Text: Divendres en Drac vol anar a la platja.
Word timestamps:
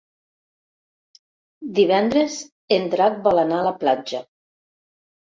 Divendres 1.79 2.37
en 2.77 2.87
Drac 2.93 3.19
vol 3.27 3.41
anar 3.43 3.59
a 3.59 3.67
la 3.69 3.75
platja. 3.83 4.23